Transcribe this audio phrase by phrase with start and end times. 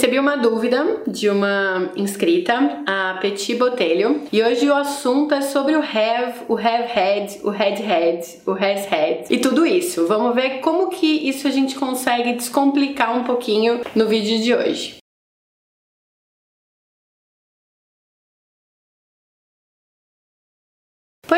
[0.00, 5.76] Recebi uma dúvida de uma inscrita, a Petit Botelho, e hoje o assunto é sobre
[5.76, 10.06] o have, o have had, o had had, o has had e tudo isso.
[10.06, 14.99] Vamos ver como que isso a gente consegue descomplicar um pouquinho no vídeo de hoje.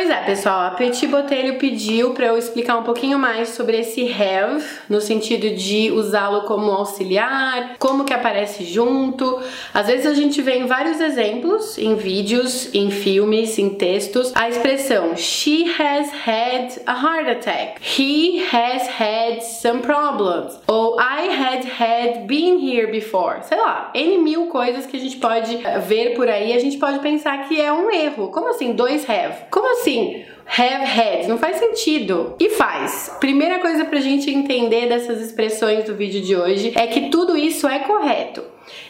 [0.02, 4.12] Pois é, pessoal, a Petit Botelho pediu para eu explicar um pouquinho mais sobre esse
[4.12, 9.40] have, no sentido de usá-lo como auxiliar, como que aparece junto.
[9.72, 14.48] Às vezes a gente vê em vários exemplos, em vídeos, em filmes, em textos, a
[14.48, 21.64] expressão she has had a heart attack, he has had some problems, ou I had
[21.80, 23.44] had been here before.
[23.44, 26.98] Sei lá, N mil coisas que a gente pode ver por aí, a gente pode
[26.98, 28.32] pensar que é um erro.
[28.32, 29.44] Como assim, dois have?
[29.48, 29.91] Como assim?
[29.92, 32.34] Assim, have had, não faz sentido.
[32.38, 33.14] E faz.
[33.20, 37.66] Primeira coisa pra gente entender dessas expressões do vídeo de hoje é que tudo isso
[37.66, 38.42] é correto.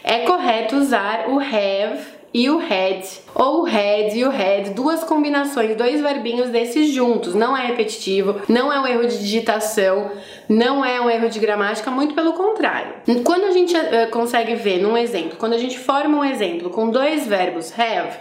[0.03, 5.03] É correto usar o have e o had, ou o had e o had, duas
[5.03, 7.35] combinações, dois verbinhos desses juntos.
[7.35, 10.09] Não é repetitivo, não é um erro de digitação,
[10.49, 12.95] não é um erro de gramática, muito pelo contrário.
[13.23, 16.89] Quando a gente uh, consegue ver num exemplo, quando a gente forma um exemplo com
[16.89, 18.17] dois verbos have,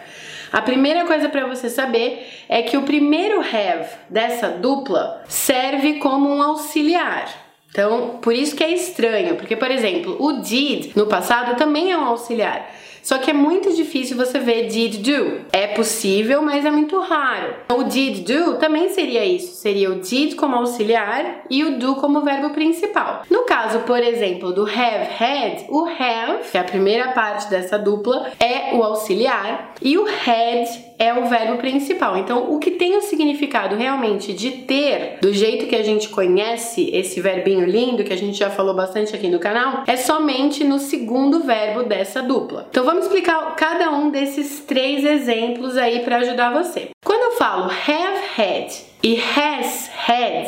[0.53, 6.29] a primeira coisa para você saber é que o primeiro have dessa dupla serve como
[6.29, 7.29] um auxiliar.
[7.71, 11.97] Então, por isso que é estranho, porque por exemplo, o did no passado também é
[11.97, 12.71] um auxiliar.
[13.03, 15.41] Só que é muito difícil você ver did do.
[15.53, 17.55] É possível, mas é muito raro.
[17.75, 19.57] O did do também seria isso.
[19.57, 23.23] Seria o did como auxiliar e o do como verbo principal.
[23.29, 27.79] No caso, por exemplo, do have had, o have, que é a primeira parte dessa
[27.79, 32.17] dupla, é o auxiliar e o had é o verbo principal.
[32.17, 36.91] Então, o que tem o significado realmente de ter, do jeito que a gente conhece
[36.93, 40.79] esse verbinho lindo, que a gente já falou bastante aqui no canal, é somente no
[40.79, 42.69] segundo verbo dessa dupla.
[42.71, 46.91] Então, vamos explicar cada um desses três exemplos aí para ajudar você.
[47.03, 48.71] Quando eu falo have had
[49.03, 50.47] e has had,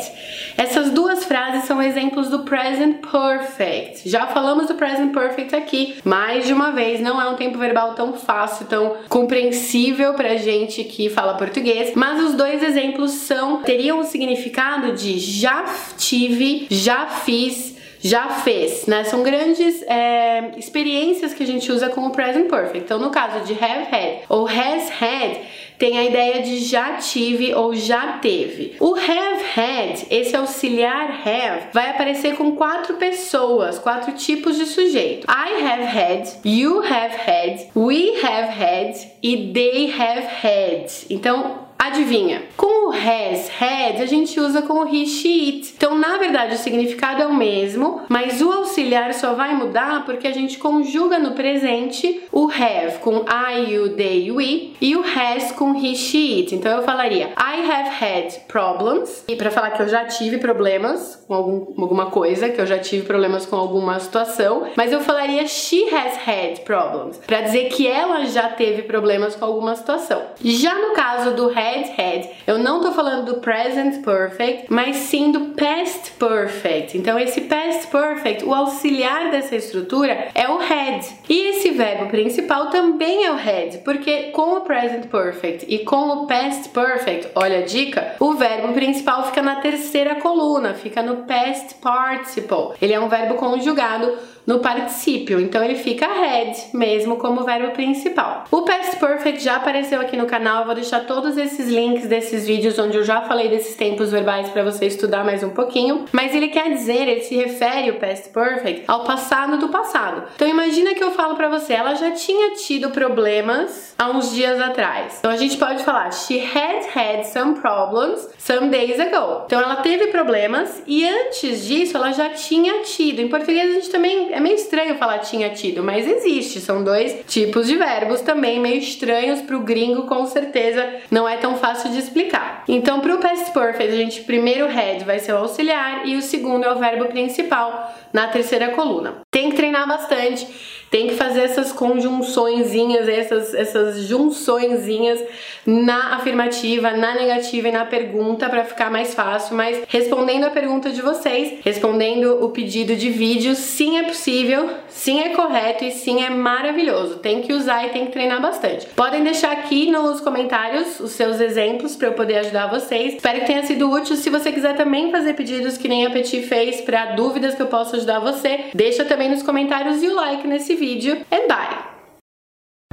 [0.55, 4.07] essas duas frases são exemplos do present perfect.
[4.07, 7.95] Já falamos do present perfect aqui mais de uma vez, não é um tempo verbal
[7.95, 13.99] tão fácil, tão compreensível pra gente que fala português, mas os dois exemplos são teriam
[13.99, 15.65] o significado de já
[15.97, 17.74] tive, já fiz,
[18.05, 19.03] já fez, né?
[19.03, 22.85] São grandes é, experiências que a gente usa com o present perfect.
[22.85, 25.39] Então, no caso de have had ou has had,
[25.79, 28.75] tem a ideia de já tive ou já teve.
[28.79, 35.25] O have had, esse auxiliar have, vai aparecer com quatro pessoas, quatro tipos de sujeito.
[35.27, 40.91] I have had, you have had, we have had e they have had.
[41.09, 42.43] Então, Adivinha?
[42.55, 45.73] Com o has, had, a gente usa com o he, she, it.
[45.75, 50.27] Então, na verdade, o significado é o mesmo, mas o auxiliar só vai mudar porque
[50.27, 55.51] a gente conjuga no presente o have com I, you, they, we e o has
[55.51, 56.55] com he, she, it.
[56.55, 59.23] Então, eu falaria I have had problems.
[59.27, 62.79] E para falar que eu já tive problemas com algum, alguma coisa, que eu já
[62.79, 67.87] tive problemas com alguma situação, mas eu falaria she has had problems, para dizer que
[67.87, 70.21] ela já teve problemas com alguma situação.
[70.43, 72.29] Já no caso do have had had.
[72.45, 76.97] Eu não tô falando do present perfect, mas sim do past perfect.
[76.97, 81.05] Então esse past perfect, o auxiliar dessa estrutura é o had.
[81.29, 86.09] E esse verbo principal também é o had, porque com o present perfect e com
[86.09, 91.17] o past perfect, olha a dica, o verbo principal fica na terceira coluna, fica no
[91.25, 92.75] past participle.
[92.81, 94.13] Ele é um verbo conjugado
[94.45, 98.43] no particípio, então ele fica had mesmo como verbo principal.
[98.51, 102.45] O past perfect já apareceu aqui no canal, eu vou deixar todos esses links desses
[102.45, 106.33] vídeos onde eu já falei desses tempos verbais para você estudar mais um pouquinho, mas
[106.35, 110.23] ele quer dizer, ele se refere o past perfect ao passado do passado.
[110.35, 114.59] Então imagina que eu falo para você, ela já tinha tido problemas há uns dias
[114.59, 115.17] atrás.
[115.19, 119.43] Então a gente pode falar she had had some problems some days ago.
[119.45, 123.19] Então ela teve problemas e antes disso ela já tinha tido.
[123.19, 126.59] Em português a gente também é meio estranho falar tinha tido, mas existe.
[126.59, 131.44] São dois tipos de verbos também meio estranhos pro gringo, com certeza não é tão
[131.57, 132.63] fácil de explicar.
[132.67, 136.63] Então, pro past perfect, a gente primeiro head vai ser o auxiliar e o segundo
[136.63, 139.21] é o verbo principal na terceira coluna.
[139.29, 140.47] Tem que treinar bastante,
[140.89, 145.21] tem que fazer essas conjunçõezinhas, essas, essas junçõezinhas
[145.65, 149.55] na afirmativa, na negativa e na pergunta para ficar mais fácil.
[149.55, 155.21] Mas respondendo a pergunta de vocês, respondendo o pedido de vídeo, sim é possível, sim
[155.21, 157.17] é correto e sim é maravilhoso.
[157.17, 158.85] Tem que usar e tem que treinar bastante.
[158.95, 163.15] Podem deixar aqui nos comentários os seus exemplos para eu poder ajudar vocês.
[163.15, 164.15] Espero que tenha sido útil.
[164.15, 167.67] Se você quiser também fazer pedidos que nem a Petit fez para dúvidas que eu
[167.67, 171.25] possa ajudar você, deixa também nos comentários e o like nesse vídeo.
[171.31, 171.85] And bye!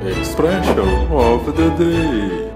[0.00, 2.52] Expression of the day.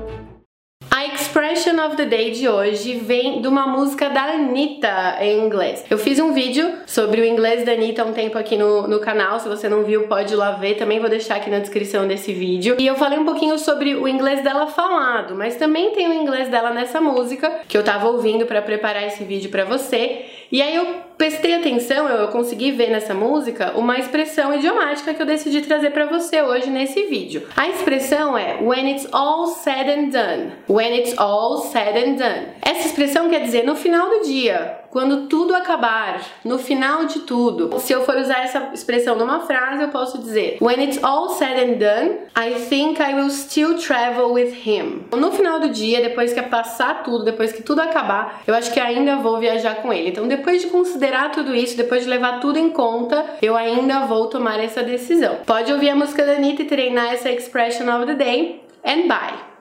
[0.91, 5.85] A expression of the day de hoje vem de uma música da Anitta em inglês.
[5.91, 8.99] Eu fiz um vídeo sobre o inglês da Anitta há um tempo aqui no, no
[8.99, 12.09] canal, se você não viu pode ir lá ver, também vou deixar aqui na descrição
[12.09, 12.77] desse vídeo.
[12.79, 16.49] E eu falei um pouquinho sobre o inglês dela falado, mas também tem o inglês
[16.49, 20.25] dela nessa música, que eu tava ouvindo para preparar esse vídeo para você.
[20.51, 25.27] E aí eu prestei atenção, eu consegui ver nessa música uma expressão idiomática que eu
[25.27, 27.47] decidi trazer para você hoje nesse vídeo.
[27.57, 30.53] A expressão é when it's all said and done.
[30.69, 32.49] When it's all said and done.
[32.63, 37.79] Essa expressão quer dizer no final do dia, quando tudo acabar, no final de tudo.
[37.81, 41.59] Se eu for usar essa expressão numa frase, eu posso dizer: When it's all said
[41.59, 45.05] and done, I think I will still travel with him.
[45.15, 48.81] No final do dia, depois que passar tudo, depois que tudo acabar, eu acho que
[48.81, 50.09] ainda vou viajar com ele.
[50.09, 50.69] Então, depois de
[51.07, 55.37] considerar tudo isso, depois de levar tudo em conta, eu ainda vou tomar essa decisão.
[55.47, 58.63] Pode ouvir a música da Anitta e treinar essa expression of the day.
[58.85, 59.56] And bye!